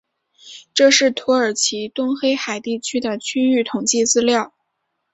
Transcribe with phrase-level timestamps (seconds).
[0.73, 4.51] 这是土耳其东黑海地区的区域统计资料。